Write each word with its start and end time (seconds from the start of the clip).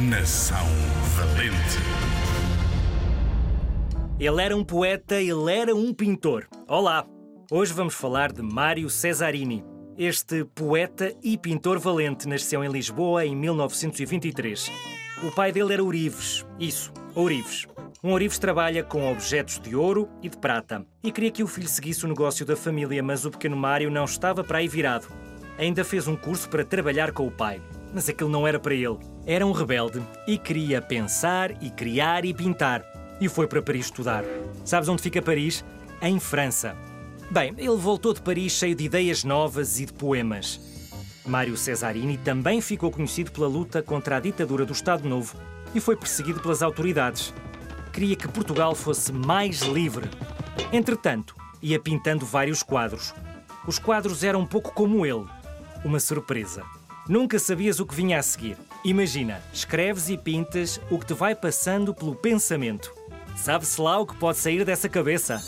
Nação 0.00 0.66
Valente. 1.14 1.78
Ele 4.18 4.42
era 4.42 4.56
um 4.56 4.64
poeta, 4.64 5.20
ele 5.20 5.52
era 5.52 5.74
um 5.74 5.94
pintor. 5.94 6.48
Olá! 6.66 7.06
Hoje 7.48 7.72
vamos 7.72 7.94
falar 7.94 8.32
de 8.32 8.42
Mário 8.42 8.90
Cesarini. 8.90 9.64
Este 9.96 10.44
poeta 10.46 11.14
e 11.22 11.38
pintor 11.38 11.78
valente 11.78 12.26
nasceu 12.26 12.64
em 12.64 12.68
Lisboa 12.68 13.24
em 13.24 13.36
1923. 13.36 14.68
O 15.22 15.30
pai 15.30 15.52
dele 15.52 15.74
era 15.74 15.84
Ourives. 15.84 16.44
Isso, 16.58 16.92
Ourives. 17.14 17.68
Um 18.02 18.10
Ourives 18.10 18.38
trabalha 18.38 18.82
com 18.82 19.10
objetos 19.10 19.60
de 19.60 19.76
ouro 19.76 20.08
e 20.20 20.28
de 20.28 20.36
prata 20.36 20.84
e 21.04 21.12
queria 21.12 21.30
que 21.30 21.44
o 21.44 21.46
filho 21.46 21.68
seguisse 21.68 22.04
o 22.04 22.08
negócio 22.08 22.44
da 22.44 22.56
família, 22.56 23.00
mas 23.00 23.24
o 23.24 23.30
pequeno 23.30 23.56
Mário 23.56 23.92
não 23.92 24.04
estava 24.04 24.42
para 24.42 24.58
aí 24.58 24.66
virado. 24.66 25.06
Ainda 25.56 25.84
fez 25.84 26.08
um 26.08 26.16
curso 26.16 26.48
para 26.48 26.64
trabalhar 26.64 27.12
com 27.12 27.24
o 27.28 27.30
pai, 27.30 27.62
mas 27.94 28.08
aquilo 28.08 28.28
não 28.28 28.46
era 28.46 28.58
para 28.58 28.74
ele. 28.74 28.98
Era 29.24 29.46
um 29.46 29.52
rebelde 29.52 30.02
e 30.26 30.36
queria 30.36 30.82
pensar 30.82 31.52
e 31.62 31.70
criar 31.70 32.24
e 32.24 32.34
pintar. 32.34 32.84
E 33.20 33.28
foi 33.28 33.46
para 33.46 33.62
Paris 33.62 33.86
estudar. 33.86 34.24
Sabes 34.64 34.88
onde 34.88 35.00
fica 35.00 35.22
Paris? 35.22 35.64
Em 36.02 36.18
França. 36.18 36.76
Bem, 37.30 37.54
ele 37.56 37.76
voltou 37.76 38.12
de 38.12 38.20
Paris 38.20 38.52
cheio 38.52 38.74
de 38.74 38.84
ideias 38.84 39.22
novas 39.22 39.78
e 39.78 39.86
de 39.86 39.92
poemas. 39.92 40.60
Mário 41.24 41.56
Cesarini 41.56 42.18
também 42.18 42.60
ficou 42.60 42.90
conhecido 42.90 43.30
pela 43.30 43.46
luta 43.46 43.82
contra 43.82 44.16
a 44.16 44.20
ditadura 44.20 44.66
do 44.66 44.72
Estado 44.72 45.08
Novo 45.08 45.36
e 45.74 45.80
foi 45.80 45.96
perseguido 45.96 46.40
pelas 46.40 46.62
autoridades. 46.62 47.32
Queria 47.92 48.16
que 48.16 48.28
Portugal 48.28 48.74
fosse 48.74 49.12
mais 49.12 49.62
livre. 49.62 50.10
Entretanto, 50.72 51.34
ia 51.62 51.80
pintando 51.80 52.26
vários 52.26 52.62
quadros. 52.62 53.14
Os 53.66 53.78
quadros 53.78 54.22
eram 54.22 54.40
um 54.40 54.46
pouco 54.46 54.72
como 54.74 55.06
ele, 55.06 55.24
uma 55.82 55.98
surpresa. 55.98 56.62
Nunca 57.06 57.38
sabias 57.38 57.80
o 57.80 57.86
que 57.86 57.94
vinha 57.94 58.18
a 58.18 58.22
seguir. 58.22 58.56
Imagina, 58.82 59.42
escreves 59.52 60.08
e 60.08 60.16
pintas 60.16 60.80
o 60.90 60.98
que 60.98 61.04
te 61.04 61.12
vai 61.12 61.34
passando 61.34 61.94
pelo 61.94 62.14
pensamento. 62.16 62.94
Sabe-se 63.36 63.78
lá 63.78 63.98
o 63.98 64.06
que 64.06 64.16
pode 64.16 64.38
sair 64.38 64.64
dessa 64.64 64.88
cabeça. 64.88 65.38